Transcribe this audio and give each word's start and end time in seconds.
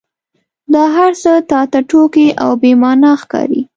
دا 0.73 0.83
هرڅه 0.97 1.33
تا 1.49 1.61
ته 1.71 1.79
ټوکې 1.89 2.27
او 2.43 2.51
بې 2.61 2.71
معنا 2.81 3.11
ښکاري. 3.21 3.61